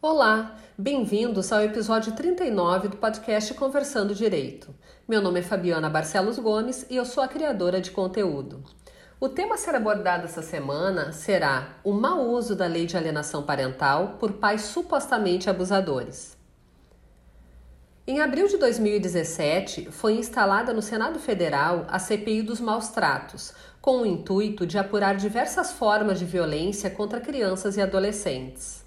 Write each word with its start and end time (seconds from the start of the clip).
Olá, 0.00 0.56
bem-vindos 0.78 1.52
ao 1.52 1.60
episódio 1.60 2.12
39 2.12 2.88
do 2.88 2.96
podcast 2.96 3.52
Conversando 3.52 4.14
Direito. 4.14 4.74
Meu 5.06 5.20
nome 5.20 5.40
é 5.40 5.42
Fabiana 5.42 5.90
Barcelos 5.90 6.38
Gomes 6.38 6.86
e 6.88 6.96
eu 6.96 7.04
sou 7.04 7.22
a 7.22 7.28
criadora 7.28 7.80
de 7.80 7.90
conteúdo. 7.90 8.64
O 9.20 9.28
tema 9.28 9.56
a 9.56 9.58
ser 9.58 9.74
abordado 9.74 10.24
essa 10.24 10.40
semana 10.40 11.12
será 11.12 11.76
o 11.84 11.92
mau 11.92 12.28
uso 12.30 12.56
da 12.56 12.66
lei 12.66 12.86
de 12.86 12.96
alienação 12.96 13.42
parental 13.42 14.16
por 14.18 14.32
pais 14.32 14.62
supostamente 14.62 15.50
abusadores. 15.50 16.34
Em 18.06 18.20
abril 18.20 18.46
de 18.46 18.58
2017, 18.58 19.88
foi 19.90 20.18
instalada 20.18 20.74
no 20.74 20.82
Senado 20.82 21.18
Federal 21.18 21.86
a 21.88 21.98
CPI 21.98 22.42
dos 22.42 22.60
maus 22.60 22.88
tratos, 22.88 23.54
com 23.80 24.02
o 24.02 24.06
intuito 24.06 24.66
de 24.66 24.76
apurar 24.76 25.16
diversas 25.16 25.72
formas 25.72 26.18
de 26.18 26.26
violência 26.26 26.90
contra 26.90 27.18
crianças 27.18 27.78
e 27.78 27.80
adolescentes. 27.80 28.84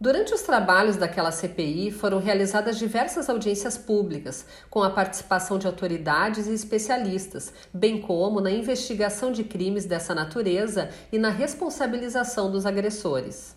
Durante 0.00 0.32
os 0.32 0.40
trabalhos 0.40 0.96
daquela 0.96 1.30
CPI 1.30 1.90
foram 1.90 2.18
realizadas 2.18 2.78
diversas 2.78 3.28
audiências 3.28 3.76
públicas, 3.76 4.46
com 4.70 4.82
a 4.82 4.88
participação 4.88 5.58
de 5.58 5.66
autoridades 5.66 6.46
e 6.46 6.54
especialistas, 6.54 7.52
bem 7.74 8.00
como 8.00 8.40
na 8.40 8.50
investigação 8.50 9.32
de 9.32 9.44
crimes 9.44 9.84
dessa 9.84 10.14
natureza 10.14 10.88
e 11.12 11.18
na 11.18 11.28
responsabilização 11.28 12.50
dos 12.50 12.64
agressores. 12.64 13.54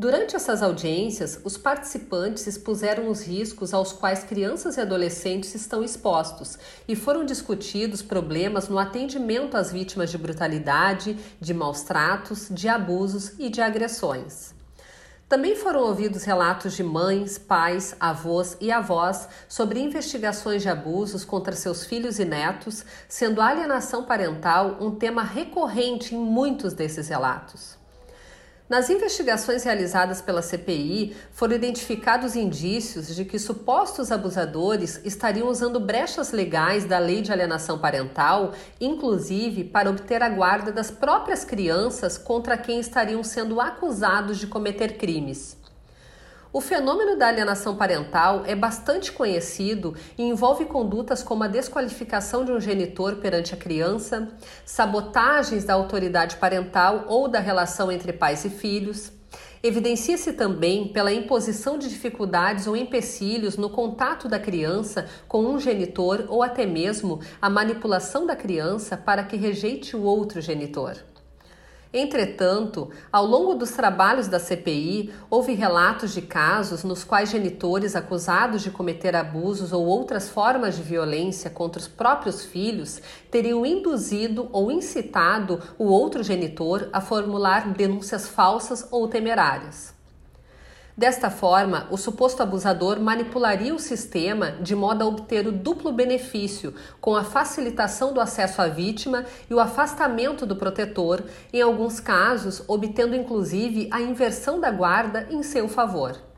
Durante 0.00 0.34
essas 0.34 0.62
audiências, 0.62 1.38
os 1.44 1.58
participantes 1.58 2.46
expuseram 2.46 3.10
os 3.10 3.20
riscos 3.20 3.74
aos 3.74 3.92
quais 3.92 4.24
crianças 4.24 4.78
e 4.78 4.80
adolescentes 4.80 5.54
estão 5.54 5.84
expostos 5.84 6.58
e 6.88 6.96
foram 6.96 7.22
discutidos 7.22 8.00
problemas 8.00 8.66
no 8.66 8.78
atendimento 8.78 9.58
às 9.58 9.70
vítimas 9.70 10.10
de 10.10 10.16
brutalidade, 10.16 11.18
de 11.38 11.52
maus 11.52 11.82
tratos, 11.82 12.48
de 12.50 12.66
abusos 12.66 13.32
e 13.38 13.50
de 13.50 13.60
agressões. 13.60 14.54
Também 15.28 15.54
foram 15.54 15.80
ouvidos 15.80 16.24
relatos 16.24 16.74
de 16.74 16.82
mães, 16.82 17.36
pais, 17.36 17.94
avós 18.00 18.56
e 18.58 18.72
avós 18.72 19.28
sobre 19.50 19.80
investigações 19.80 20.62
de 20.62 20.70
abusos 20.70 21.26
contra 21.26 21.54
seus 21.54 21.84
filhos 21.84 22.18
e 22.18 22.24
netos, 22.24 22.86
sendo 23.06 23.38
a 23.42 23.48
alienação 23.48 24.04
parental 24.04 24.78
um 24.80 24.92
tema 24.92 25.22
recorrente 25.22 26.14
em 26.14 26.18
muitos 26.18 26.72
desses 26.72 27.06
relatos. 27.10 27.79
Nas 28.70 28.88
investigações 28.88 29.64
realizadas 29.64 30.22
pela 30.22 30.40
CPI, 30.40 31.16
foram 31.32 31.56
identificados 31.56 32.36
indícios 32.36 33.16
de 33.16 33.24
que 33.24 33.36
supostos 33.36 34.12
abusadores 34.12 35.00
estariam 35.04 35.48
usando 35.48 35.80
brechas 35.80 36.30
legais 36.30 36.84
da 36.84 36.96
lei 37.00 37.20
de 37.20 37.32
alienação 37.32 37.80
parental, 37.80 38.52
inclusive 38.80 39.64
para 39.64 39.90
obter 39.90 40.22
a 40.22 40.28
guarda 40.28 40.70
das 40.70 40.88
próprias 40.88 41.44
crianças 41.44 42.16
contra 42.16 42.56
quem 42.56 42.78
estariam 42.78 43.24
sendo 43.24 43.60
acusados 43.60 44.38
de 44.38 44.46
cometer 44.46 44.96
crimes. 44.96 45.59
O 46.52 46.60
fenômeno 46.60 47.16
da 47.16 47.28
alienação 47.28 47.76
parental 47.76 48.42
é 48.44 48.56
bastante 48.56 49.12
conhecido 49.12 49.94
e 50.18 50.24
envolve 50.24 50.64
condutas 50.64 51.22
como 51.22 51.44
a 51.44 51.48
desqualificação 51.48 52.44
de 52.44 52.50
um 52.50 52.60
genitor 52.60 53.16
perante 53.16 53.54
a 53.54 53.56
criança, 53.56 54.26
sabotagens 54.64 55.62
da 55.62 55.74
autoridade 55.74 56.38
parental 56.38 57.04
ou 57.06 57.28
da 57.28 57.38
relação 57.38 57.92
entre 57.92 58.12
pais 58.12 58.44
e 58.44 58.50
filhos. 58.50 59.12
Evidencia-se 59.62 60.32
também 60.32 60.88
pela 60.88 61.12
imposição 61.12 61.78
de 61.78 61.88
dificuldades 61.88 62.66
ou 62.66 62.76
empecilhos 62.76 63.56
no 63.56 63.70
contato 63.70 64.28
da 64.28 64.40
criança 64.40 65.06
com 65.28 65.44
um 65.44 65.60
genitor 65.60 66.24
ou 66.28 66.42
até 66.42 66.66
mesmo 66.66 67.20
a 67.40 67.48
manipulação 67.48 68.26
da 68.26 68.34
criança 68.34 68.96
para 68.96 69.22
que 69.22 69.36
rejeite 69.36 69.94
o 69.94 70.02
outro 70.02 70.40
genitor. 70.40 70.96
Entretanto, 71.92 72.88
ao 73.12 73.26
longo 73.26 73.54
dos 73.54 73.72
trabalhos 73.72 74.28
da 74.28 74.38
CPI, 74.38 75.12
houve 75.28 75.54
relatos 75.54 76.14
de 76.14 76.22
casos 76.22 76.84
nos 76.84 77.02
quais 77.02 77.30
genitores 77.30 77.96
acusados 77.96 78.62
de 78.62 78.70
cometer 78.70 79.16
abusos 79.16 79.72
ou 79.72 79.84
outras 79.86 80.28
formas 80.28 80.76
de 80.76 80.82
violência 80.82 81.50
contra 81.50 81.80
os 81.80 81.88
próprios 81.88 82.44
filhos 82.44 83.02
teriam 83.28 83.66
induzido 83.66 84.48
ou 84.52 84.70
incitado 84.70 85.60
o 85.76 85.86
outro 85.86 86.22
genitor 86.22 86.88
a 86.92 87.00
formular 87.00 87.72
denúncias 87.72 88.28
falsas 88.28 88.86
ou 88.92 89.08
temerárias. 89.08 89.99
Desta 90.96 91.30
forma, 91.30 91.86
o 91.90 91.96
suposto 91.96 92.42
abusador 92.42 93.00
manipularia 93.00 93.74
o 93.74 93.78
sistema 93.78 94.52
de 94.60 94.74
modo 94.74 95.02
a 95.02 95.06
obter 95.06 95.46
o 95.46 95.52
duplo 95.52 95.92
benefício, 95.92 96.74
com 97.00 97.16
a 97.16 97.24
facilitação 97.24 98.12
do 98.12 98.20
acesso 98.20 98.60
à 98.60 98.68
vítima 98.68 99.24
e 99.48 99.54
o 99.54 99.60
afastamento 99.60 100.44
do 100.44 100.56
protetor, 100.56 101.22
em 101.52 101.62
alguns 101.62 102.00
casos, 102.00 102.62
obtendo 102.68 103.14
inclusive 103.14 103.88
a 103.90 104.00
inversão 104.00 104.60
da 104.60 104.70
guarda 104.70 105.26
em 105.30 105.42
seu 105.42 105.68
favor. 105.68 106.29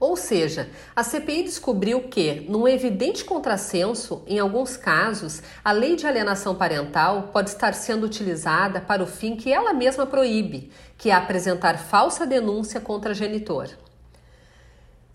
Ou 0.00 0.16
seja, 0.16 0.70
a 0.96 1.04
CPI 1.04 1.42
descobriu 1.42 2.08
que, 2.08 2.46
num 2.48 2.66
evidente 2.66 3.22
contrassenso, 3.22 4.24
em 4.26 4.38
alguns 4.38 4.74
casos, 4.74 5.42
a 5.62 5.72
lei 5.72 5.94
de 5.94 6.06
alienação 6.06 6.54
parental 6.54 7.28
pode 7.30 7.50
estar 7.50 7.74
sendo 7.74 8.06
utilizada 8.06 8.80
para 8.80 9.02
o 9.02 9.06
fim 9.06 9.36
que 9.36 9.52
ela 9.52 9.74
mesma 9.74 10.06
proíbe, 10.06 10.72
que 10.96 11.10
é 11.10 11.12
apresentar 11.12 11.78
falsa 11.78 12.26
denúncia 12.26 12.80
contra 12.80 13.12
genitor. 13.12 13.68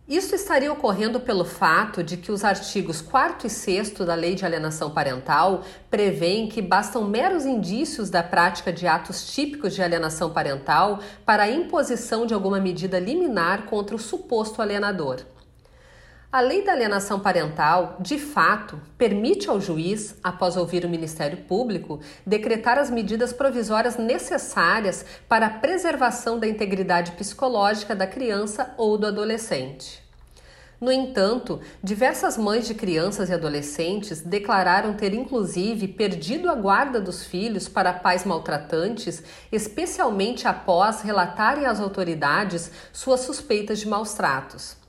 Isso 0.07 0.35
estaria 0.35 0.71
ocorrendo 0.71 1.19
pelo 1.19 1.43
fato 1.43 2.03
de 2.03 2.16
que 2.16 2.31
os 2.31 2.43
artigos 2.43 3.01
4 3.01 3.47
e 3.47 3.49
6 3.49 3.89
da 4.05 4.13
Lei 4.13 4.35
de 4.35 4.45
Alienação 4.45 4.91
Parental 4.91 5.63
prevêem 5.89 6.47
que 6.47 6.61
bastam 6.61 7.05
meros 7.05 7.43
indícios 7.43 8.11
da 8.11 8.21
prática 8.21 8.71
de 8.71 8.85
atos 8.85 9.33
típicos 9.33 9.73
de 9.73 9.81
alienação 9.81 10.29
parental 10.29 10.99
para 11.25 11.43
a 11.43 11.49
imposição 11.49 12.27
de 12.27 12.35
alguma 12.35 12.59
medida 12.59 12.99
liminar 12.99 13.63
contra 13.66 13.95
o 13.95 13.99
suposto 13.99 14.61
alienador. 14.61 15.21
A 16.35 16.41
lei 16.41 16.62
da 16.62 16.73
alienação 16.73 17.18
parental, 17.18 17.96
de 17.97 18.19
fato, 18.19 18.78
permite 18.97 19.50
ao 19.50 19.62
juiz, 19.62 20.18
após 20.22 20.57
ouvir 20.57 20.84
o 20.84 20.90
Ministério 20.90 21.38
Público, 21.46 22.01
decretar 22.25 22.78
as 22.78 22.90
medidas 22.90 23.31
provisórias 23.31 23.96
necessárias 23.96 25.06
para 25.29 25.46
a 25.46 25.50
preservação 25.50 26.38
da 26.38 26.46
integridade 26.46 27.13
psicológica 27.13 27.96
da 27.96 28.06
criança 28.06 28.75
ou 28.78 28.97
do 28.97 29.07
adolescente. 29.07 30.03
No 30.81 30.91
entanto, 30.91 31.62
diversas 31.81 32.38
mães 32.38 32.67
de 32.67 32.73
crianças 32.73 33.29
e 33.29 33.34
adolescentes 33.34 34.19
declararam 34.19 34.94
ter 34.94 35.13
inclusive 35.13 35.88
perdido 35.88 36.50
a 36.50 36.56
guarda 36.56 37.00
dos 37.00 37.23
filhos 37.23 37.69
para 37.69 37.94
pais 37.94 38.25
maltratantes, 38.25 39.23
especialmente 39.53 40.50
após 40.50 41.02
relatarem 41.02 41.66
às 41.66 41.79
autoridades 41.79 42.69
suas 42.91 43.22
suspeitas 43.22 43.79
de 43.79 43.88
maus 43.88 44.16
tratos. 44.16 44.84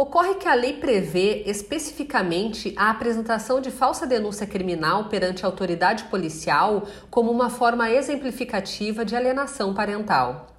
Ocorre 0.00 0.36
que 0.36 0.46
a 0.46 0.54
lei 0.54 0.74
prevê 0.74 1.42
especificamente 1.44 2.72
a 2.76 2.88
apresentação 2.88 3.60
de 3.60 3.68
falsa 3.68 4.06
denúncia 4.06 4.46
criminal 4.46 5.08
perante 5.08 5.44
a 5.44 5.48
autoridade 5.48 6.04
policial 6.04 6.86
como 7.10 7.32
uma 7.32 7.50
forma 7.50 7.90
exemplificativa 7.90 9.04
de 9.04 9.16
alienação 9.16 9.74
parental. 9.74 10.54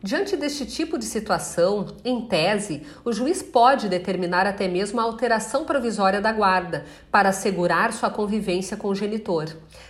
Diante 0.00 0.36
deste 0.36 0.64
tipo 0.64 0.96
de 1.00 1.04
situação, 1.04 1.96
em 2.04 2.28
tese, 2.28 2.86
o 3.04 3.12
juiz 3.12 3.42
pode 3.42 3.88
determinar 3.88 4.46
até 4.46 4.68
mesmo 4.68 5.00
a 5.00 5.02
alteração 5.02 5.64
provisória 5.64 6.20
da 6.20 6.30
guarda 6.30 6.84
para 7.10 7.30
assegurar 7.30 7.92
sua 7.92 8.08
convivência 8.08 8.76
com 8.76 8.86
o 8.86 8.94
genitor, 8.94 9.46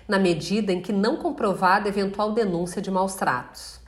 na 0.09 0.19
medida 0.19 0.73
em 0.73 0.81
que 0.81 0.91
não 0.91 1.19
comprovada 1.19 1.87
eventual 1.87 2.33
denúncia 2.33 2.81
de 2.81 2.91
maus 2.91 3.15
tratos. 3.15 3.78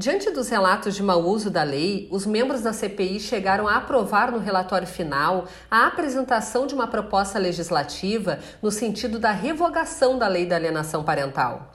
Diante 0.00 0.30
dos 0.30 0.48
relatos 0.48 0.94
de 0.94 1.02
mau 1.02 1.20
uso 1.24 1.50
da 1.50 1.64
lei, 1.64 2.06
os 2.12 2.24
membros 2.24 2.62
da 2.62 2.72
CPI 2.72 3.18
chegaram 3.18 3.66
a 3.66 3.78
aprovar 3.78 4.30
no 4.30 4.38
relatório 4.38 4.86
final 4.86 5.48
a 5.68 5.88
apresentação 5.88 6.68
de 6.68 6.74
uma 6.74 6.86
proposta 6.86 7.36
legislativa 7.36 8.38
no 8.62 8.70
sentido 8.70 9.18
da 9.18 9.32
revogação 9.32 10.16
da 10.16 10.28
lei 10.28 10.46
da 10.46 10.54
alienação 10.54 11.02
parental. 11.02 11.72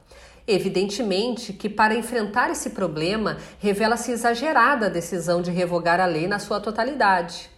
Evidentemente 0.48 1.52
que, 1.52 1.68
para 1.68 1.96
enfrentar 1.96 2.50
esse 2.50 2.70
problema, 2.70 3.40
revela-se 3.60 4.14
exagerada 4.14 4.86
a 4.86 4.90
decisão 4.90 5.42
de 5.42 5.52
revogar 5.52 6.00
a 6.00 6.06
lei 6.06 6.26
na 6.26 6.40
sua 6.40 6.62
totalidade. 6.62 7.53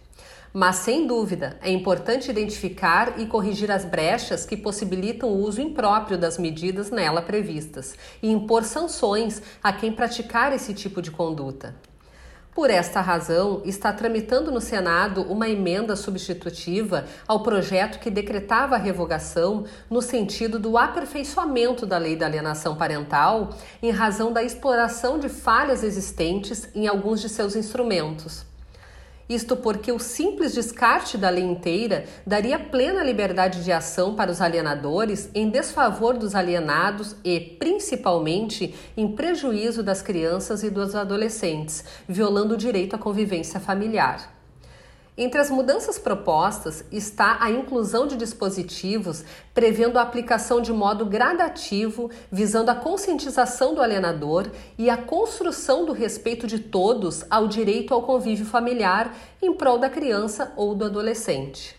Mas, 0.58 0.76
sem 0.76 1.06
dúvida, 1.06 1.58
é 1.60 1.70
importante 1.70 2.30
identificar 2.30 3.20
e 3.20 3.26
corrigir 3.26 3.70
as 3.70 3.84
brechas 3.84 4.46
que 4.46 4.56
possibilitam 4.56 5.28
o 5.28 5.42
uso 5.42 5.60
impróprio 5.60 6.16
das 6.16 6.38
medidas 6.38 6.90
nela 6.90 7.20
previstas 7.20 7.94
e 8.22 8.30
impor 8.30 8.64
sanções 8.64 9.42
a 9.62 9.70
quem 9.70 9.92
praticar 9.92 10.54
esse 10.54 10.72
tipo 10.72 11.02
de 11.02 11.10
conduta. 11.10 11.74
Por 12.54 12.70
esta 12.70 13.02
razão, 13.02 13.60
está 13.66 13.92
tramitando 13.92 14.50
no 14.50 14.62
Senado 14.62 15.20
uma 15.30 15.46
emenda 15.46 15.94
substitutiva 15.94 17.04
ao 17.28 17.42
projeto 17.42 17.98
que 17.98 18.10
decretava 18.10 18.76
a 18.76 18.78
revogação 18.78 19.66
no 19.90 20.00
sentido 20.00 20.58
do 20.58 20.78
aperfeiçoamento 20.78 21.84
da 21.84 21.98
lei 21.98 22.16
da 22.16 22.24
alienação 22.24 22.76
parental 22.76 23.50
em 23.82 23.90
razão 23.90 24.32
da 24.32 24.42
exploração 24.42 25.18
de 25.18 25.28
falhas 25.28 25.82
existentes 25.82 26.66
em 26.74 26.86
alguns 26.86 27.20
de 27.20 27.28
seus 27.28 27.54
instrumentos. 27.54 28.55
Isto 29.28 29.56
porque 29.56 29.90
o 29.90 29.98
simples 29.98 30.54
descarte 30.54 31.18
da 31.18 31.28
lei 31.28 31.42
inteira 31.42 32.04
daria 32.24 32.58
plena 32.58 33.02
liberdade 33.02 33.64
de 33.64 33.72
ação 33.72 34.14
para 34.14 34.30
os 34.30 34.40
alienadores 34.40 35.28
em 35.34 35.50
desfavor 35.50 36.16
dos 36.16 36.34
alienados 36.34 37.16
e, 37.24 37.40
principalmente, 37.40 38.74
em 38.96 39.08
prejuízo 39.08 39.82
das 39.82 40.00
crianças 40.00 40.62
e 40.62 40.70
dos 40.70 40.94
adolescentes, 40.94 41.84
violando 42.08 42.54
o 42.54 42.58
direito 42.58 42.94
à 42.94 42.98
convivência 42.98 43.58
familiar. 43.58 44.35
Entre 45.18 45.40
as 45.40 45.48
mudanças 45.48 45.98
propostas 45.98 46.84
está 46.92 47.38
a 47.40 47.50
inclusão 47.50 48.06
de 48.06 48.18
dispositivos 48.18 49.24
prevendo 49.54 49.98
a 49.98 50.02
aplicação 50.02 50.60
de 50.60 50.70
modo 50.74 51.06
gradativo, 51.06 52.10
visando 52.30 52.70
a 52.70 52.74
conscientização 52.74 53.74
do 53.74 53.80
alienador 53.80 54.46
e 54.76 54.90
a 54.90 54.96
construção 54.98 55.86
do 55.86 55.92
respeito 55.92 56.46
de 56.46 56.58
todos 56.58 57.24
ao 57.30 57.48
direito 57.48 57.94
ao 57.94 58.02
convívio 58.02 58.44
familiar 58.44 59.14
em 59.40 59.54
prol 59.54 59.78
da 59.78 59.88
criança 59.88 60.52
ou 60.54 60.74
do 60.74 60.84
adolescente. 60.84 61.74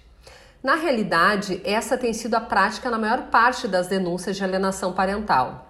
Na 0.63 0.73
realidade, 0.73 1.61
essa 1.63 1.95
tem 1.95 2.13
sido 2.13 2.33
a 2.33 2.41
prática 2.41 2.89
na 2.89 2.97
maior 2.97 3.27
parte 3.27 3.67
das 3.67 3.85
denúncias 3.85 4.35
de 4.35 4.43
alienação 4.43 4.93
parental. 4.93 5.66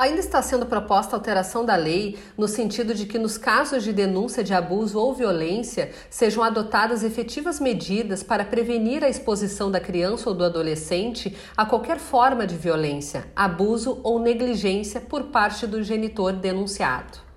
Ainda 0.00 0.20
está 0.20 0.40
sendo 0.40 0.64
proposta 0.64 1.14
alteração 1.14 1.62
da 1.62 1.76
lei 1.76 2.18
no 2.34 2.48
sentido 2.48 2.94
de 2.94 3.04
que, 3.04 3.18
nos 3.18 3.36
casos 3.36 3.84
de 3.84 3.92
denúncia 3.92 4.42
de 4.42 4.54
abuso 4.54 4.98
ou 4.98 5.12
violência, 5.12 5.92
sejam 6.08 6.42
adotadas 6.42 7.04
efetivas 7.04 7.60
medidas 7.60 8.22
para 8.22 8.42
prevenir 8.42 9.04
a 9.04 9.10
exposição 9.10 9.70
da 9.70 9.78
criança 9.78 10.30
ou 10.30 10.34
do 10.34 10.42
adolescente 10.42 11.36
a 11.54 11.66
qualquer 11.66 11.98
forma 11.98 12.46
de 12.46 12.56
violência, 12.56 13.26
abuso 13.36 14.00
ou 14.02 14.18
negligência 14.18 15.02
por 15.02 15.24
parte 15.24 15.66
do 15.66 15.82
genitor 15.82 16.32
denunciado. 16.32 17.29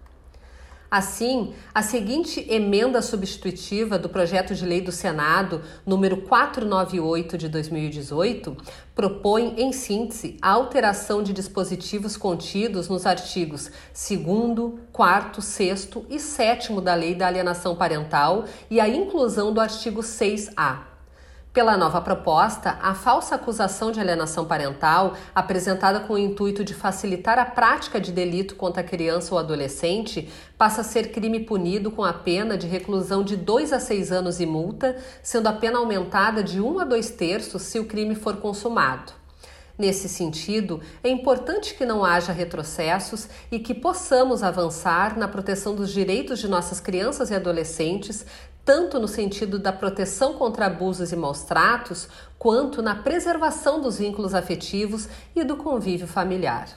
Assim, 0.93 1.55
a 1.73 1.81
seguinte 1.81 2.45
emenda 2.47 3.01
substitutiva 3.01 3.97
do 3.97 4.07
projeto 4.07 4.53
de 4.53 4.63
lei 4.63 4.79
do 4.79 4.91
Senado, 4.91 5.63
número 5.83 6.17
498 6.17 7.35
de 7.35 7.49
2018, 7.49 8.55
propõe, 8.93 9.55
em 9.57 9.73
síntese, 9.73 10.37
a 10.39 10.51
alteração 10.51 11.23
de 11.23 11.33
dispositivos 11.33 12.15
contidos 12.15 12.89
nos 12.89 13.07
artigos 13.07 13.71
2, 14.07 14.81
4, 14.91 15.41
6 15.41 15.89
e 16.11 16.19
7 16.19 16.79
da 16.79 16.93
Lei 16.93 17.15
da 17.15 17.25
Alienação 17.25 17.75
Parental 17.75 18.45
e 18.69 18.79
a 18.79 18.87
inclusão 18.87 19.51
do 19.51 19.59
artigo 19.59 20.01
6A. 20.01 20.92
Pela 21.53 21.77
nova 21.77 22.01
proposta, 22.01 22.79
a 22.81 22.95
falsa 22.95 23.35
acusação 23.35 23.91
de 23.91 23.99
alienação 23.99 24.43
parental, 24.43 25.13
apresentada 25.35 25.99
com 25.99 26.13
o 26.13 26.17
intuito 26.17 26.63
de 26.63 26.73
facilitar 26.73 27.37
a 27.37 27.45
prática 27.45 28.01
de 28.01 28.11
delito 28.11 28.55
contra 28.55 28.81
a 28.81 28.83
criança 28.83 29.35
ou 29.35 29.39
adolescente, 29.39 30.27
passa 30.57 30.81
a 30.81 30.83
ser 30.83 31.11
crime 31.11 31.41
punido 31.41 31.91
com 31.91 32.03
a 32.03 32.11
pena 32.11 32.57
de 32.57 32.65
reclusão 32.65 33.23
de 33.23 33.37
2 33.37 33.71
a 33.71 33.79
6 33.79 34.11
anos 34.11 34.39
e 34.39 34.47
multa, 34.47 34.97
sendo 35.21 35.45
a 35.45 35.53
pena 35.53 35.77
aumentada 35.77 36.41
de 36.41 36.59
1 36.59 36.79
a 36.79 36.85
2 36.85 37.11
terços 37.11 37.61
se 37.61 37.77
o 37.77 37.85
crime 37.85 38.15
for 38.15 38.37
consumado. 38.37 39.13
Nesse 39.77 40.07
sentido, 40.07 40.81
é 41.03 41.09
importante 41.09 41.73
que 41.73 41.83
não 41.83 42.05
haja 42.05 42.31
retrocessos 42.31 43.27
e 43.51 43.57
que 43.57 43.73
possamos 43.73 44.43
avançar 44.43 45.17
na 45.17 45.27
proteção 45.27 45.73
dos 45.73 45.91
direitos 45.91 46.39
de 46.39 46.47
nossas 46.47 46.79
crianças 46.79 47.31
e 47.31 47.35
adolescentes, 47.35 48.23
tanto 48.65 48.99
no 48.99 49.07
sentido 49.07 49.59
da 49.59 49.73
proteção 49.73 50.33
contra 50.33 50.67
abusos 50.67 51.11
e 51.11 51.15
maus 51.15 51.43
tratos, 51.43 52.07
quanto 52.37 52.81
na 52.81 52.95
preservação 52.95 53.81
dos 53.81 53.97
vínculos 53.97 54.33
afetivos 54.33 55.07
e 55.35 55.43
do 55.43 55.57
convívio 55.57 56.07
familiar. 56.07 56.69